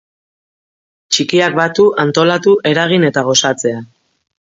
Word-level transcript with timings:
Txikiak 1.17 1.59
batu, 1.61 1.87
antolatu, 2.07 2.57
eragin 2.75 3.09
eta 3.13 3.29
gozatzea. 3.33 3.89